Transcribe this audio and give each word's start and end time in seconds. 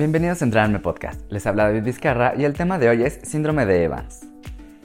bienvenidos 0.00 0.40
a 0.40 0.46
Entrarme 0.46 0.78
Podcast. 0.78 1.30
Les 1.30 1.46
habla 1.46 1.64
David 1.64 1.82
Vizcarra 1.82 2.32
y 2.34 2.44
el 2.44 2.54
tema 2.54 2.78
de 2.78 2.88
hoy 2.88 3.02
es 3.02 3.20
síndrome 3.22 3.66
de 3.66 3.84
Evans. 3.84 4.22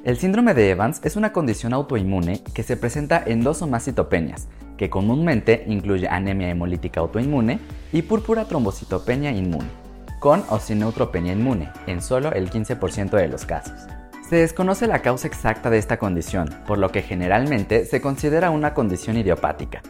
El 0.03 0.17
síndrome 0.17 0.53
de 0.53 0.69
Evans 0.69 0.99
es 1.05 1.15
una 1.15 1.31
condición 1.31 1.71
autoinmune 1.71 2.43
que 2.53 2.63
se 2.63 2.75
presenta 2.75 3.23
en 3.25 3.41
dos 3.41 3.61
o 3.61 3.67
más 3.67 3.85
citopenias, 3.85 4.49
que 4.75 4.89
comúnmente 4.89 5.63
incluye 5.67 6.09
anemia 6.09 6.49
hemolítica 6.49 6.99
autoinmune 6.99 7.61
y 7.93 8.01
púrpura 8.01 8.43
trombocitopenia 8.43 9.31
inmune, 9.31 9.69
con 10.19 10.43
o 10.49 10.59
sin 10.59 10.79
neutropenia 10.79 11.31
inmune, 11.31 11.69
en 11.87 12.01
solo 12.01 12.33
el 12.33 12.49
15% 12.49 13.11
de 13.11 13.29
los 13.29 13.45
casos. 13.45 13.87
Se 14.29 14.35
desconoce 14.35 14.85
la 14.85 15.01
causa 15.01 15.27
exacta 15.27 15.69
de 15.69 15.77
esta 15.77 15.97
condición, 15.97 16.49
por 16.67 16.77
lo 16.77 16.91
que 16.91 17.01
generalmente 17.01 17.85
se 17.85 18.01
considera 18.01 18.49
una 18.49 18.73
condición 18.73 19.15
idiopática. 19.15 19.81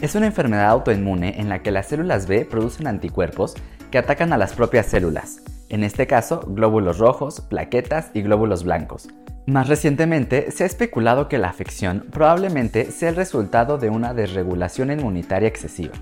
Es 0.00 0.16
una 0.16 0.26
enfermedad 0.26 0.70
autoinmune 0.70 1.40
en 1.40 1.48
la 1.48 1.62
que 1.62 1.70
las 1.70 1.86
células 1.86 2.26
B 2.26 2.44
producen 2.44 2.88
anticuerpos 2.88 3.54
que 3.92 3.98
atacan 3.98 4.32
a 4.32 4.38
las 4.38 4.54
propias 4.54 4.86
células, 4.86 5.42
en 5.68 5.84
este 5.84 6.08
caso 6.08 6.40
glóbulos 6.48 6.98
rojos, 6.98 7.42
plaquetas 7.42 8.10
y 8.14 8.22
glóbulos 8.22 8.64
blancos. 8.64 9.08
Más 9.46 9.68
recientemente 9.68 10.50
se 10.50 10.64
ha 10.64 10.66
especulado 10.66 11.28
que 11.28 11.38
la 11.38 11.50
afección 11.50 12.06
probablemente 12.10 12.90
sea 12.90 13.10
el 13.10 13.16
resultado 13.16 13.78
de 13.78 13.90
una 13.90 14.14
desregulación 14.14 14.90
inmunitaria 14.90 15.48
excesiva. 15.48 15.94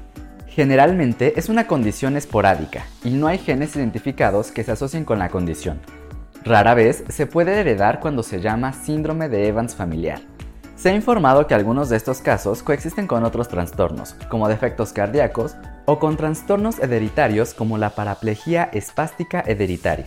Generalmente 0.46 1.34
es 1.36 1.48
una 1.48 1.66
condición 1.66 2.16
esporádica 2.16 2.86
y 3.04 3.10
no 3.10 3.26
hay 3.26 3.38
genes 3.38 3.76
identificados 3.76 4.52
que 4.52 4.64
se 4.64 4.72
asocien 4.72 5.04
con 5.04 5.18
la 5.18 5.28
condición. 5.28 5.80
Rara 6.44 6.74
vez 6.74 7.04
se 7.08 7.26
puede 7.26 7.60
heredar 7.60 8.00
cuando 8.00 8.22
se 8.22 8.40
llama 8.40 8.72
síndrome 8.72 9.28
de 9.28 9.48
Evans 9.48 9.74
familiar. 9.74 10.20
Se 10.76 10.90
ha 10.90 10.94
informado 10.94 11.46
que 11.46 11.54
algunos 11.54 11.90
de 11.90 11.96
estos 11.96 12.20
casos 12.20 12.62
coexisten 12.62 13.06
con 13.06 13.24
otros 13.24 13.48
trastornos, 13.48 14.14
como 14.30 14.48
defectos 14.48 14.92
cardíacos 14.92 15.56
o 15.86 15.98
con 15.98 16.16
trastornos 16.16 16.78
hereditarios 16.78 17.54
como 17.54 17.78
la 17.78 17.90
paraplegia 17.90 18.64
espástica 18.72 19.42
hereditaria. 19.46 20.06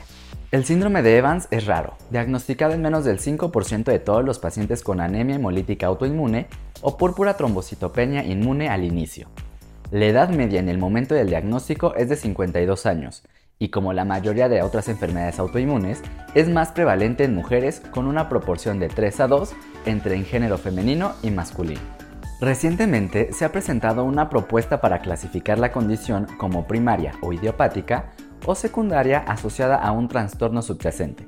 El 0.51 0.65
síndrome 0.65 1.01
de 1.01 1.17
Evans 1.17 1.47
es 1.49 1.65
raro, 1.65 1.97
diagnosticado 2.11 2.73
en 2.73 2.81
menos 2.83 3.05
del 3.05 3.19
5% 3.19 3.85
de 3.85 3.97
todos 3.97 4.23
los 4.23 4.37
pacientes 4.37 4.83
con 4.83 5.01
anemia 5.01 5.37
hemolítica 5.37 5.87
autoinmune 5.87 6.45
o 6.81 6.95
púrpura 6.95 7.35
trombocitopenia 7.37 8.23
inmune 8.23 8.69
al 8.69 8.83
inicio. 8.83 9.29
La 9.89 10.05
edad 10.05 10.29
media 10.29 10.59
en 10.59 10.69
el 10.69 10.77
momento 10.77 11.15
del 11.15 11.29
diagnóstico 11.29 11.95
es 11.95 12.07
de 12.09 12.17
52 12.17 12.85
años, 12.85 13.23
y 13.57 13.69
como 13.69 13.93
la 13.93 14.05
mayoría 14.05 14.49
de 14.49 14.61
otras 14.61 14.89
enfermedades 14.89 15.39
autoinmunes, 15.39 16.01
es 16.35 16.49
más 16.49 16.71
prevalente 16.71 17.23
en 17.23 17.33
mujeres 17.33 17.81
con 17.91 18.07
una 18.07 18.29
proporción 18.29 18.79
de 18.79 18.89
3 18.89 19.21
a 19.21 19.27
2 19.27 19.53
entre 19.85 20.15
en 20.15 20.25
género 20.25 20.57
femenino 20.57 21.13
y 21.23 21.31
masculino. 21.31 22.02
Recientemente 22.43 23.31
se 23.31 23.45
ha 23.45 23.53
presentado 23.53 24.03
una 24.03 24.27
propuesta 24.27 24.81
para 24.81 24.99
clasificar 24.99 25.59
la 25.59 25.71
condición 25.71 26.27
como 26.37 26.67
primaria 26.67 27.13
o 27.21 27.31
idiopática 27.31 28.11
o 28.45 28.53
secundaria 28.53 29.19
asociada 29.19 29.77
a 29.77 29.93
un 29.93 30.09
trastorno 30.09 30.61
subyacente. 30.61 31.25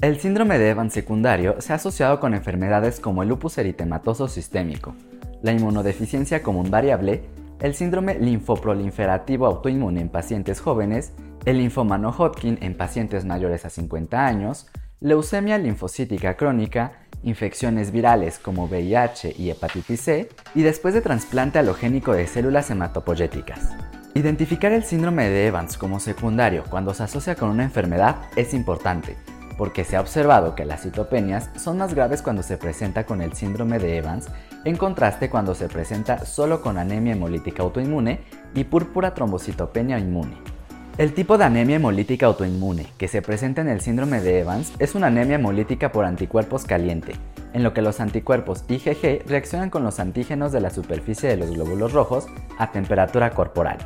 El 0.00 0.18
síndrome 0.18 0.58
de 0.58 0.70
Evans 0.70 0.92
secundario 0.92 1.60
se 1.60 1.72
ha 1.72 1.76
asociado 1.76 2.18
con 2.18 2.34
enfermedades 2.34 2.98
como 2.98 3.22
el 3.22 3.28
lupus 3.28 3.58
eritematoso 3.58 4.26
sistémico, 4.26 4.96
la 5.40 5.52
inmunodeficiencia 5.52 6.42
común 6.42 6.68
variable, 6.68 7.22
el 7.60 7.74
síndrome 7.74 8.18
linfoproliferativo 8.18 9.46
autoinmune 9.46 10.00
en 10.00 10.08
pacientes 10.08 10.60
jóvenes, 10.60 11.12
el 11.44 11.58
linfoma 11.58 11.96
no 11.96 12.10
Hodgkin 12.10 12.58
en 12.60 12.76
pacientes 12.76 13.24
mayores 13.24 13.64
a 13.64 13.70
50 13.70 14.26
años, 14.26 14.66
leucemia 14.98 15.58
linfocítica 15.58 16.36
crónica, 16.36 17.05
infecciones 17.26 17.90
virales 17.90 18.38
como 18.38 18.66
VIH 18.66 19.34
y 19.36 19.50
hepatitis 19.50 20.00
C, 20.00 20.28
y 20.54 20.62
después 20.62 20.94
de 20.94 21.02
trasplante 21.02 21.58
halogénico 21.58 22.12
de 22.12 22.26
células 22.26 22.70
hematopoyéticas. 22.70 23.72
Identificar 24.14 24.72
el 24.72 24.84
síndrome 24.84 25.28
de 25.28 25.46
Evans 25.48 25.76
como 25.76 26.00
secundario 26.00 26.64
cuando 26.70 26.94
se 26.94 27.02
asocia 27.02 27.34
con 27.34 27.50
una 27.50 27.64
enfermedad 27.64 28.16
es 28.36 28.54
importante, 28.54 29.16
porque 29.58 29.84
se 29.84 29.96
ha 29.96 30.00
observado 30.00 30.54
que 30.54 30.64
las 30.64 30.82
citopenias 30.82 31.50
son 31.56 31.78
más 31.78 31.94
graves 31.94 32.22
cuando 32.22 32.42
se 32.42 32.56
presenta 32.56 33.04
con 33.04 33.20
el 33.20 33.32
síndrome 33.34 33.78
de 33.78 33.96
Evans, 33.98 34.28
en 34.64 34.76
contraste 34.76 35.28
cuando 35.28 35.54
se 35.54 35.68
presenta 35.68 36.24
solo 36.24 36.62
con 36.62 36.78
anemia 36.78 37.14
hemolítica 37.14 37.62
autoinmune 37.62 38.20
y 38.54 38.64
púrpura 38.64 39.14
trombocitopenia 39.14 39.98
inmune. 39.98 40.55
El 40.98 41.12
tipo 41.12 41.36
de 41.36 41.44
anemia 41.44 41.76
hemolítica 41.76 42.24
autoinmune 42.24 42.86
que 42.96 43.06
se 43.06 43.20
presenta 43.20 43.60
en 43.60 43.68
el 43.68 43.82
síndrome 43.82 44.22
de 44.22 44.40
Evans 44.40 44.72
es 44.78 44.94
una 44.94 45.08
anemia 45.08 45.34
hemolítica 45.34 45.92
por 45.92 46.06
anticuerpos 46.06 46.64
caliente, 46.64 47.16
en 47.52 47.62
lo 47.62 47.74
que 47.74 47.82
los 47.82 48.00
anticuerpos 48.00 48.64
IgG 48.66 49.26
reaccionan 49.26 49.68
con 49.68 49.84
los 49.84 50.00
antígenos 50.00 50.52
de 50.52 50.62
la 50.62 50.70
superficie 50.70 51.28
de 51.28 51.36
los 51.36 51.50
glóbulos 51.50 51.92
rojos 51.92 52.28
a 52.56 52.72
temperatura 52.72 53.32
corporal. 53.32 53.76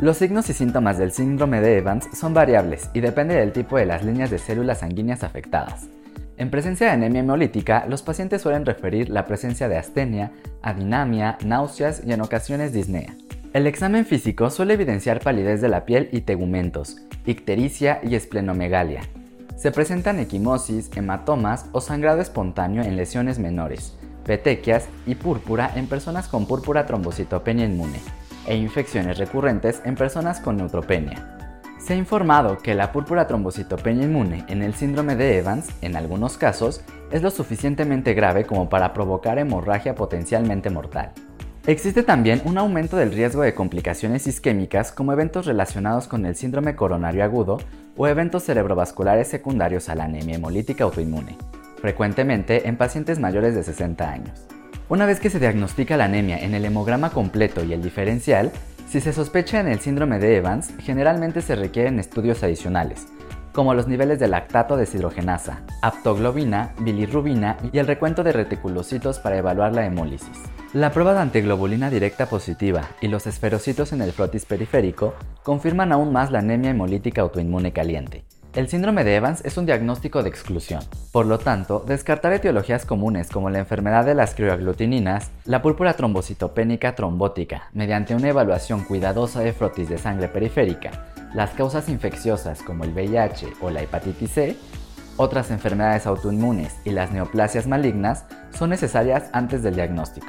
Los 0.00 0.16
signos 0.16 0.50
y 0.50 0.54
síntomas 0.54 0.98
del 0.98 1.12
síndrome 1.12 1.60
de 1.60 1.78
Evans 1.78 2.08
son 2.12 2.34
variables 2.34 2.90
y 2.94 3.00
depende 3.00 3.36
del 3.36 3.52
tipo 3.52 3.76
de 3.76 3.86
las 3.86 4.04
líneas 4.04 4.32
de 4.32 4.38
células 4.38 4.80
sanguíneas 4.80 5.22
afectadas. 5.22 5.86
En 6.36 6.50
presencia 6.50 6.88
de 6.88 6.94
anemia 6.94 7.20
hemolítica, 7.20 7.86
los 7.88 8.02
pacientes 8.02 8.42
suelen 8.42 8.66
referir 8.66 9.08
la 9.08 9.24
presencia 9.24 9.68
de 9.68 9.78
astenia, 9.78 10.32
adinamia, 10.62 11.38
náuseas 11.44 12.02
y 12.04 12.12
en 12.12 12.22
ocasiones 12.22 12.72
disnea. 12.72 13.14
El 13.56 13.66
examen 13.66 14.04
físico 14.04 14.50
suele 14.50 14.74
evidenciar 14.74 15.20
palidez 15.20 15.62
de 15.62 15.70
la 15.70 15.86
piel 15.86 16.10
y 16.12 16.20
tegumentos, 16.20 16.98
ictericia 17.24 18.00
y 18.02 18.14
esplenomegalia. 18.14 19.00
Se 19.56 19.72
presentan 19.72 20.18
equimosis, 20.18 20.90
hematomas 20.94 21.64
o 21.72 21.80
sangrado 21.80 22.20
espontáneo 22.20 22.82
en 22.82 22.96
lesiones 22.96 23.38
menores, 23.38 23.96
petequias 24.26 24.90
y 25.06 25.14
púrpura 25.14 25.72
en 25.74 25.86
personas 25.86 26.28
con 26.28 26.44
púrpura 26.44 26.84
trombocitopenia 26.84 27.64
inmune 27.64 27.98
e 28.46 28.56
infecciones 28.56 29.16
recurrentes 29.16 29.80
en 29.86 29.94
personas 29.94 30.38
con 30.40 30.58
neutropenia. 30.58 31.38
Se 31.78 31.94
ha 31.94 31.96
informado 31.96 32.58
que 32.58 32.74
la 32.74 32.92
púrpura 32.92 33.26
trombocitopenia 33.26 34.04
inmune 34.04 34.44
en 34.48 34.60
el 34.60 34.74
síndrome 34.74 35.16
de 35.16 35.38
Evans, 35.38 35.70
en 35.80 35.96
algunos 35.96 36.36
casos, 36.36 36.82
es 37.10 37.22
lo 37.22 37.30
suficientemente 37.30 38.12
grave 38.12 38.44
como 38.44 38.68
para 38.68 38.92
provocar 38.92 39.38
hemorragia 39.38 39.94
potencialmente 39.94 40.68
mortal. 40.68 41.14
Existe 41.66 42.04
también 42.04 42.42
un 42.44 42.58
aumento 42.58 42.96
del 42.96 43.10
riesgo 43.10 43.42
de 43.42 43.52
complicaciones 43.52 44.28
isquémicas 44.28 44.92
como 44.92 45.12
eventos 45.12 45.46
relacionados 45.46 46.06
con 46.06 46.24
el 46.24 46.36
síndrome 46.36 46.76
coronario 46.76 47.24
agudo 47.24 47.58
o 47.96 48.06
eventos 48.06 48.44
cerebrovasculares 48.44 49.26
secundarios 49.26 49.88
a 49.88 49.96
la 49.96 50.04
anemia 50.04 50.36
hemolítica 50.36 50.84
autoinmune, 50.84 51.36
frecuentemente 51.80 52.68
en 52.68 52.76
pacientes 52.76 53.18
mayores 53.18 53.56
de 53.56 53.64
60 53.64 54.08
años. 54.08 54.46
Una 54.88 55.06
vez 55.06 55.18
que 55.18 55.28
se 55.28 55.40
diagnostica 55.40 55.96
la 55.96 56.04
anemia 56.04 56.38
en 56.38 56.54
el 56.54 56.64
hemograma 56.64 57.10
completo 57.10 57.64
y 57.64 57.72
el 57.72 57.82
diferencial, 57.82 58.52
si 58.88 59.00
se 59.00 59.12
sospecha 59.12 59.58
en 59.58 59.66
el 59.66 59.80
síndrome 59.80 60.20
de 60.20 60.36
Evans, 60.36 60.70
generalmente 60.78 61.42
se 61.42 61.56
requieren 61.56 61.98
estudios 61.98 62.44
adicionales, 62.44 63.08
como 63.56 63.72
los 63.72 63.88
niveles 63.88 64.18
de 64.18 64.28
lactato 64.28 64.76
deshidrogenasa, 64.76 65.62
aptoglobina, 65.80 66.74
bilirrubina 66.78 67.56
y 67.72 67.78
el 67.78 67.86
recuento 67.86 68.22
de 68.22 68.32
reticulocitos 68.32 69.18
para 69.18 69.38
evaluar 69.38 69.72
la 69.72 69.86
hemólisis. 69.86 70.42
La 70.74 70.90
prueba 70.90 71.14
de 71.14 71.20
antiglobulina 71.20 71.88
directa 71.88 72.26
positiva 72.26 72.82
y 73.00 73.08
los 73.08 73.26
esferocitos 73.26 73.94
en 73.94 74.02
el 74.02 74.12
frotis 74.12 74.44
periférico 74.44 75.14
confirman 75.42 75.90
aún 75.90 76.12
más 76.12 76.30
la 76.30 76.40
anemia 76.40 76.72
hemolítica 76.72 77.22
autoinmune 77.22 77.72
caliente. 77.72 78.24
El 78.52 78.68
síndrome 78.68 79.04
de 79.04 79.16
Evans 79.16 79.42
es 79.42 79.56
un 79.56 79.64
diagnóstico 79.64 80.22
de 80.22 80.28
exclusión. 80.28 80.82
Por 81.10 81.24
lo 81.24 81.38
tanto, 81.38 81.82
descartar 81.86 82.34
etiologías 82.34 82.84
comunes 82.84 83.30
como 83.30 83.48
la 83.48 83.58
enfermedad 83.58 84.04
de 84.04 84.14
las 84.14 84.34
crioaglutininas, 84.34 85.30
la 85.46 85.62
púrpura 85.62 85.94
trombocitopénica 85.94 86.94
trombótica, 86.94 87.70
mediante 87.72 88.14
una 88.14 88.28
evaluación 88.28 88.84
cuidadosa 88.84 89.40
de 89.40 89.54
frotis 89.54 89.88
de 89.88 89.96
sangre 89.96 90.28
periférica, 90.28 91.06
las 91.34 91.50
causas 91.50 91.88
infecciosas 91.88 92.62
como 92.62 92.84
el 92.84 92.92
VIH 92.92 93.54
o 93.60 93.70
la 93.70 93.82
hepatitis 93.82 94.30
C, 94.30 94.56
otras 95.16 95.50
enfermedades 95.50 96.06
autoinmunes 96.06 96.76
y 96.84 96.90
las 96.90 97.10
neoplasias 97.10 97.66
malignas 97.66 98.24
son 98.56 98.70
necesarias 98.70 99.30
antes 99.32 99.62
del 99.62 99.74
diagnóstico. 99.74 100.26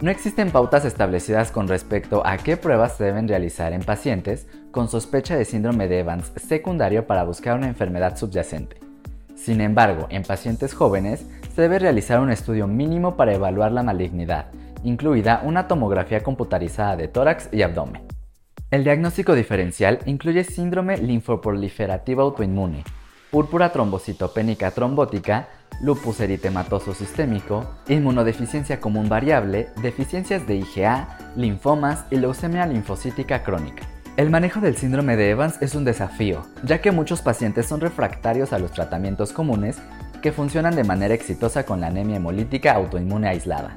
No 0.00 0.10
existen 0.10 0.50
pautas 0.50 0.84
establecidas 0.84 1.50
con 1.50 1.68
respecto 1.68 2.26
a 2.26 2.36
qué 2.36 2.56
pruebas 2.56 2.96
se 2.96 3.04
deben 3.04 3.28
realizar 3.28 3.72
en 3.72 3.82
pacientes 3.82 4.46
con 4.70 4.88
sospecha 4.88 5.36
de 5.36 5.44
síndrome 5.44 5.88
de 5.88 6.00
Evans 6.00 6.32
secundario 6.36 7.06
para 7.06 7.24
buscar 7.24 7.56
una 7.56 7.68
enfermedad 7.68 8.16
subyacente. 8.16 8.76
Sin 9.36 9.60
embargo, 9.60 10.06
en 10.10 10.22
pacientes 10.22 10.74
jóvenes 10.74 11.24
se 11.54 11.62
debe 11.62 11.78
realizar 11.78 12.20
un 12.20 12.30
estudio 12.30 12.66
mínimo 12.66 13.16
para 13.16 13.34
evaluar 13.34 13.72
la 13.72 13.82
malignidad, 13.82 14.46
incluida 14.82 15.42
una 15.44 15.68
tomografía 15.68 16.22
computarizada 16.22 16.96
de 16.96 17.08
tórax 17.08 17.48
y 17.52 17.62
abdomen. 17.62 18.13
El 18.74 18.82
diagnóstico 18.82 19.36
diferencial 19.36 20.00
incluye 20.04 20.42
síndrome 20.42 20.96
linfoproliferativo 20.96 22.22
autoinmune, 22.22 22.82
púrpura 23.30 23.70
trombocitopénica 23.70 24.72
trombótica, 24.72 25.48
lupus 25.80 26.18
eritematoso 26.18 26.92
sistémico, 26.92 27.70
inmunodeficiencia 27.86 28.80
común 28.80 29.08
variable, 29.08 29.68
deficiencias 29.80 30.44
de 30.48 30.56
IgA, 30.56 31.32
linfomas 31.36 32.04
y 32.10 32.16
leucemia 32.16 32.66
linfocítica 32.66 33.44
crónica. 33.44 33.84
El 34.16 34.28
manejo 34.30 34.58
del 34.58 34.76
síndrome 34.76 35.16
de 35.16 35.30
Evans 35.30 35.62
es 35.62 35.76
un 35.76 35.84
desafío, 35.84 36.42
ya 36.64 36.80
que 36.80 36.90
muchos 36.90 37.22
pacientes 37.22 37.66
son 37.66 37.80
refractarios 37.80 38.52
a 38.52 38.58
los 38.58 38.72
tratamientos 38.72 39.32
comunes 39.32 39.78
que 40.20 40.32
funcionan 40.32 40.74
de 40.74 40.82
manera 40.82 41.14
exitosa 41.14 41.64
con 41.64 41.80
la 41.80 41.86
anemia 41.86 42.16
hemolítica 42.16 42.72
autoinmune 42.72 43.28
aislada. 43.28 43.76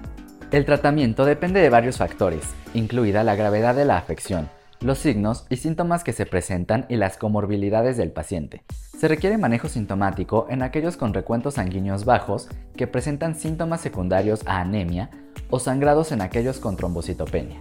El 0.49 0.65
tratamiento 0.65 1.23
depende 1.23 1.59
de 1.59 1.69
varios 1.69 1.97
factores, 1.97 2.45
incluida 2.73 3.23
la 3.23 3.35
gravedad 3.35 3.75
de 3.75 3.85
la 3.85 3.97
afección, 3.97 4.49
los 4.81 4.99
signos 4.99 5.45
y 5.49 5.57
síntomas 5.57 6.03
que 6.03 6.13
se 6.13 6.25
presentan 6.25 6.85
y 6.89 6.97
las 6.97 7.17
comorbilidades 7.17 7.97
del 7.97 8.11
paciente. 8.11 8.63
Se 8.97 9.07
requiere 9.07 9.37
manejo 9.37 9.67
sintomático 9.67 10.47
en 10.49 10.61
aquellos 10.61 10.97
con 10.97 11.13
recuentos 11.13 11.55
sanguíneos 11.55 12.05
bajos 12.05 12.49
que 12.75 12.87
presentan 12.87 13.35
síntomas 13.35 13.81
secundarios 13.81 14.41
a 14.45 14.59
anemia 14.59 15.09
o 15.49 15.59
sangrados 15.59 16.11
en 16.11 16.21
aquellos 16.21 16.59
con 16.59 16.75
trombocitopenia. 16.77 17.59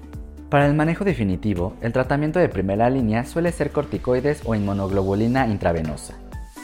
Para 0.50 0.66
el 0.66 0.74
manejo 0.74 1.04
definitivo, 1.04 1.74
el 1.80 1.92
tratamiento 1.92 2.38
de 2.38 2.48
primera 2.48 2.88
línea 2.88 3.24
suele 3.24 3.52
ser 3.52 3.72
corticoides 3.72 4.42
o 4.44 4.54
inmunoglobulina 4.54 5.46
intravenosa. 5.48 6.14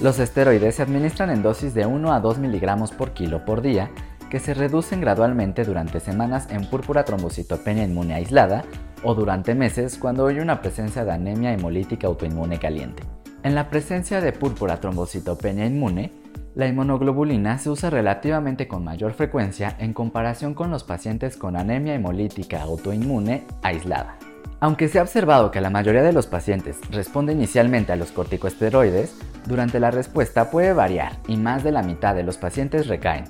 Los 0.00 0.18
esteroides 0.18 0.76
se 0.76 0.82
administran 0.82 1.30
en 1.30 1.42
dosis 1.42 1.74
de 1.74 1.86
1 1.86 2.12
a 2.12 2.20
2 2.20 2.38
miligramos 2.38 2.92
por 2.92 3.12
kilo 3.12 3.44
por 3.44 3.60
día 3.60 3.90
que 4.30 4.38
se 4.38 4.54
reducen 4.54 5.00
gradualmente 5.00 5.64
durante 5.64 6.00
semanas 6.00 6.48
en 6.50 6.64
púrpura 6.64 7.04
trombocitopenia 7.04 7.84
inmune 7.84 8.14
aislada 8.14 8.64
o 9.02 9.14
durante 9.14 9.54
meses 9.54 9.98
cuando 9.98 10.26
hay 10.26 10.38
una 10.38 10.60
presencia 10.60 11.04
de 11.04 11.12
anemia 11.12 11.52
hemolítica 11.52 12.06
autoinmune 12.06 12.58
caliente. 12.58 13.02
En 13.42 13.54
la 13.54 13.68
presencia 13.68 14.20
de 14.20 14.32
púrpura 14.32 14.78
trombocitopenia 14.78 15.66
inmune, 15.66 16.12
la 16.54 16.66
inmunoglobulina 16.66 17.58
se 17.58 17.70
usa 17.70 17.90
relativamente 17.90 18.68
con 18.68 18.84
mayor 18.84 19.14
frecuencia 19.14 19.74
en 19.78 19.94
comparación 19.94 20.54
con 20.54 20.70
los 20.70 20.84
pacientes 20.84 21.36
con 21.36 21.56
anemia 21.56 21.94
hemolítica 21.94 22.62
autoinmune 22.62 23.44
aislada. 23.62 24.18
Aunque 24.60 24.88
se 24.88 25.00
ha 25.00 25.02
observado 25.02 25.50
que 25.50 25.60
la 25.60 25.70
mayoría 25.70 26.02
de 26.02 26.12
los 26.12 26.28
pacientes 26.28 26.78
responde 26.90 27.32
inicialmente 27.32 27.92
a 27.92 27.96
los 27.96 28.12
corticosteroides, 28.12 29.16
durante 29.46 29.80
la 29.80 29.90
respuesta 29.90 30.50
puede 30.50 30.72
variar 30.72 31.18
y 31.26 31.36
más 31.36 31.64
de 31.64 31.72
la 31.72 31.82
mitad 31.82 32.14
de 32.14 32.22
los 32.22 32.36
pacientes 32.36 32.86
recaen, 32.86 33.24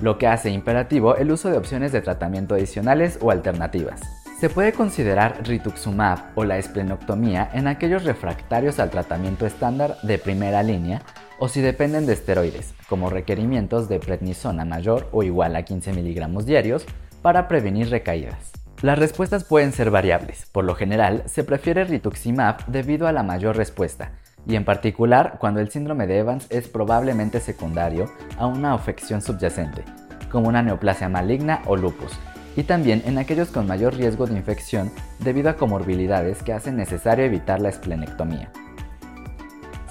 lo 0.00 0.16
que 0.16 0.28
hace 0.28 0.50
imperativo 0.50 1.16
el 1.16 1.32
uso 1.32 1.50
de 1.50 1.56
opciones 1.56 1.90
de 1.90 2.02
tratamiento 2.02 2.54
adicionales 2.54 3.18
o 3.20 3.32
alternativas. 3.32 4.00
Se 4.38 4.50
puede 4.50 4.74
considerar 4.74 5.40
rituximab 5.44 6.18
o 6.34 6.44
la 6.44 6.58
esplenectomía 6.58 7.48
en 7.54 7.66
aquellos 7.66 8.04
refractarios 8.04 8.78
al 8.78 8.90
tratamiento 8.90 9.46
estándar 9.46 9.96
de 10.02 10.18
primera 10.18 10.62
línea 10.62 11.00
o 11.38 11.48
si 11.48 11.62
dependen 11.62 12.04
de 12.04 12.12
esteroides, 12.12 12.74
como 12.86 13.08
requerimientos 13.08 13.88
de 13.88 13.98
prednisona 13.98 14.66
mayor 14.66 15.08
o 15.12 15.22
igual 15.22 15.56
a 15.56 15.62
15 15.62 15.94
miligramos 15.94 16.44
diarios 16.44 16.84
para 17.22 17.48
prevenir 17.48 17.88
recaídas. 17.88 18.52
Las 18.82 18.98
respuestas 18.98 19.44
pueden 19.44 19.72
ser 19.72 19.90
variables. 19.90 20.44
Por 20.52 20.64
lo 20.64 20.74
general, 20.74 21.22
se 21.24 21.42
prefiere 21.42 21.84
rituximab 21.84 22.66
debido 22.66 23.06
a 23.06 23.12
la 23.12 23.22
mayor 23.22 23.56
respuesta, 23.56 24.12
y 24.46 24.56
en 24.56 24.66
particular 24.66 25.36
cuando 25.40 25.60
el 25.60 25.70
síndrome 25.70 26.06
de 26.06 26.18
Evans 26.18 26.46
es 26.50 26.68
probablemente 26.68 27.40
secundario 27.40 28.12
a 28.36 28.46
una 28.46 28.74
afección 28.74 29.22
subyacente, 29.22 29.82
como 30.30 30.48
una 30.48 30.62
neoplasia 30.62 31.08
maligna 31.08 31.62
o 31.64 31.74
lupus, 31.74 32.12
y 32.56 32.64
también 32.64 33.02
en 33.06 33.18
aquellos 33.18 33.48
con 33.48 33.66
mayor 33.66 33.94
riesgo 33.94 34.26
de 34.26 34.36
infección 34.36 34.90
debido 35.20 35.50
a 35.50 35.56
comorbilidades 35.56 36.42
que 36.42 36.52
hacen 36.52 36.76
necesario 36.76 37.24
evitar 37.24 37.60
la 37.60 37.68
esplenectomía. 37.68 38.50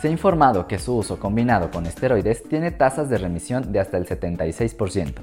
Se 0.02 0.10
ha 0.10 0.12
informado 0.12 0.68
que 0.68 0.80
su 0.80 0.98
uso 0.98 1.20
combinado 1.20 1.72
con 1.72 1.86
esteroides 1.86 2.44
tiene 2.44 2.72
tasas 2.72 3.10
de 3.10 3.18
remisión 3.18 3.72
de 3.72 3.80
hasta 3.80 3.98
el 3.98 4.06
76%. 4.06 5.14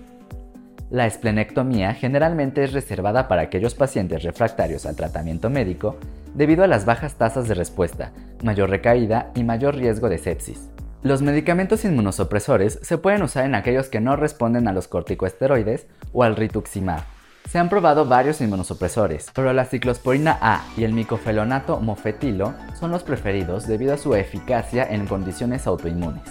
La 0.91 1.07
esplenectomía 1.07 1.95
generalmente 1.95 2.65
es 2.65 2.73
reservada 2.73 3.27
para 3.27 3.43
aquellos 3.43 3.75
pacientes 3.75 4.23
refractarios 4.23 4.87
al 4.87 4.97
tratamiento 4.97 5.51
médico 5.51 5.97
debido 6.35 6.65
a 6.65 6.67
las 6.67 6.85
bajas 6.85 7.15
tasas 7.15 7.49
de 7.49 7.55
respuesta, 7.55 8.13
mayor 8.43 8.71
recaída 8.71 9.31
y 9.35 9.43
mayor 9.43 9.77
riesgo 9.77 10.09
de 10.09 10.19
sepsis. 10.19 10.69
Los 11.03 11.23
medicamentos 11.23 11.85
inmunosupresores 11.85 12.79
se 12.83 12.99
pueden 12.99 13.23
usar 13.23 13.45
en 13.45 13.55
aquellos 13.55 13.89
que 13.89 14.01
no 14.01 14.17
responden 14.17 14.69
a 14.69 14.73
los 14.73 14.87
corticosteroides 14.87 15.87
o 16.13 16.23
al 16.23 16.37
rituximab, 16.37 17.03
se 17.49 17.59
han 17.59 17.69
probado 17.69 18.07
varios 18.07 18.41
inmunosupresores, 18.41 19.31
pero 19.35 19.53
la 19.53 19.65
ciclosporina 19.65 20.39
A 20.41 20.65
y 20.77 20.85
el 20.85 20.93
micofelonato 20.93 21.81
mofetilo 21.81 22.55
son 22.79 22.91
los 22.91 23.03
preferidos 23.03 23.67
debido 23.67 23.95
a 23.95 23.99
su 23.99 24.15
eficacia 24.15 24.85
en 24.85 25.07
condiciones 25.07 25.67
autoinmunes. 25.67 26.23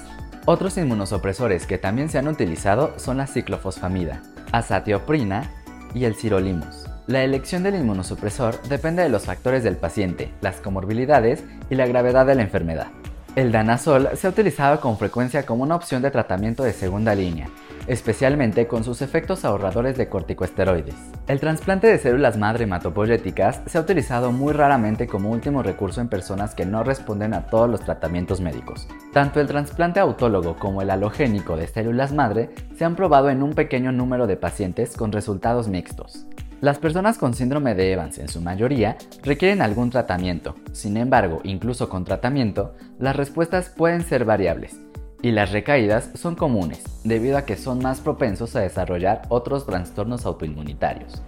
Otros 0.46 0.78
inmunosupresores 0.78 1.68
que 1.68 1.78
también 1.78 2.10
se 2.10 2.18
han 2.18 2.28
utilizado 2.28 2.94
son 2.98 3.18
la 3.18 3.28
ciclofosfamida, 3.28 4.24
azatioprina 4.52 5.52
y 5.94 6.06
el 6.06 6.16
sirolimus. 6.16 6.86
La 7.08 7.24
elección 7.24 7.62
del 7.64 7.76
inmunosupresor 7.76 8.62
depende 8.64 9.04
de 9.04 9.10
los 9.10 9.26
factores 9.26 9.64
del 9.64 9.78
paciente, 9.78 10.34
las 10.42 10.62
comorbilidades 10.62 11.44
y 11.70 11.76
la 11.76 11.86
gravedad 11.86 12.26
de 12.26 12.36
la 12.36 12.42
enfermedad. 12.42 12.88
El 13.36 13.52
danazol 13.52 14.10
se 14.16 14.28
ha 14.28 14.30
utilizado 14.30 14.80
con 14.82 14.98
frecuencia 14.98 15.46
como 15.46 15.64
una 15.64 15.76
opción 15.76 16.02
de 16.02 16.12
tratamiento 16.12 16.64
de 16.64 16.74
segunda 16.74 17.16
línea, 17.16 17.50
especialmente 17.88 18.68
con 18.68 18.84
sus 18.84 19.02
efectos 19.02 19.46
ahorradores 19.46 19.98
de 19.98 20.10
corticosteroides. 20.10 20.96
El 21.28 21.40
trasplante 21.40 21.88
de 21.88 21.98
células 21.98 22.38
madre 22.38 22.66
hematopoyéticas 22.66 23.62
se 23.66 23.78
ha 23.78 23.82
utilizado 23.82 24.32
muy 24.32 24.54
raramente 24.54 25.08
como 25.08 25.32
último 25.32 25.64
recurso 25.64 26.02
en 26.02 26.10
personas 26.10 26.56
que 26.56 26.66
no 26.66 26.84
responden 26.84 27.34
a 27.34 27.48
todos 27.48 27.70
los 27.70 27.82
tratamientos 27.82 28.42
médicos. 28.42 28.88
Tanto 29.14 29.40
el 29.40 29.48
trasplante 29.48 30.00
autólogo 30.00 30.56
como 30.58 30.82
el 30.82 30.90
halogénico 30.90 31.58
de 31.58 31.68
células 31.68 32.14
madre 32.14 32.50
se 32.78 32.86
han 32.86 32.96
probado 32.96 33.30
en 33.30 33.44
un 33.44 33.54
pequeño 33.54 33.92
número 33.92 34.28
de 34.28 34.38
pacientes 34.38 34.96
con 34.96 35.12
resultados 35.12 35.68
mixtos. 35.68 36.26
Las 36.62 36.78
personas 36.78 37.18
con 37.18 37.34
síndrome 37.34 37.74
de 37.74 37.92
Evans 37.92 38.20
en 38.20 38.28
su 38.28 38.40
mayoría 38.40 38.96
requieren 39.24 39.64
algún 39.64 39.90
tratamiento. 39.90 40.56
Sin 40.74 40.96
embargo, 40.96 41.40
incluso 41.44 41.90
con 41.90 42.06
tratamiento, 42.06 42.76
las 43.00 43.16
respuestas 43.16 43.70
pueden 43.70 44.04
ser 44.04 44.26
variables 44.26 44.78
y 45.22 45.32
las 45.32 45.52
recaídas 45.52 46.10
son 46.16 46.36
comunes 46.36 46.84
debido 47.04 47.38
a 47.38 47.46
que 47.46 47.58
son 47.58 47.80
más 47.80 48.02
propensos 48.02 48.56
a 48.56 48.62
desarrollar 48.62 49.24
otros 49.30 49.66
trastornos 49.66 50.26
autoinmunitarios. 50.26 51.22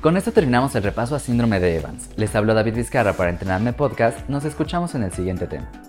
Con 0.00 0.16
esto 0.16 0.32
terminamos 0.32 0.74
el 0.76 0.84
repaso 0.84 1.16
a 1.16 1.18
síndrome 1.18 1.58
de 1.58 1.76
Evans. 1.76 2.10
Les 2.16 2.34
habló 2.36 2.54
David 2.54 2.76
Vizcarra 2.76 3.14
para 3.14 3.30
Entrenarme 3.30 3.72
Podcast. 3.72 4.28
Nos 4.28 4.44
escuchamos 4.44 4.94
en 4.94 5.02
el 5.02 5.12
siguiente 5.12 5.46
tema. 5.46 5.87